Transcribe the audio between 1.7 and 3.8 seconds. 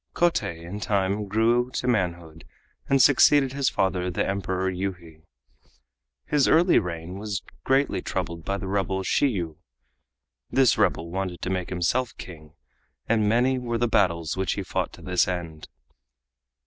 to manhood and succeeded his